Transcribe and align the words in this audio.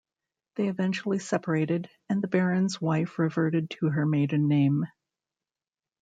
They 0.55 0.67
eventually 0.67 1.19
separated, 1.19 1.87
and 2.09 2.23
the 2.23 2.27
baron's 2.27 2.81
wife 2.81 3.19
reverted 3.19 3.69
to 3.81 3.91
her 3.91 4.03
maiden 4.07 4.47
name. 4.47 4.87